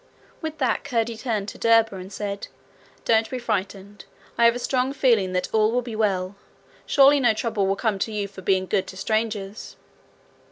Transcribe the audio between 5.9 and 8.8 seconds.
well. Surely no trouble will come to you for being